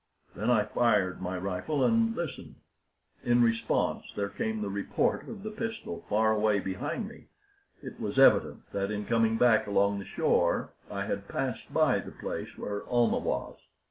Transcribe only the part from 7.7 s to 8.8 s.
It was evident